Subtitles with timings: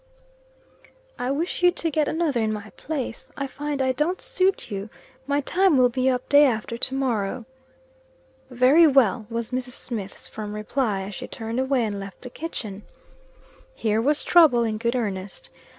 [1.19, 3.29] "I wish you to get another in my place.
[3.37, 4.89] I find I don't suit you.
[5.27, 7.45] My time will be up day after to morrow."
[8.49, 9.73] "Very well," was Mrs.
[9.77, 12.81] Smith's firm reply, as she turned away, and left the kitchen.
[13.75, 15.51] Here was trouble in good earnest.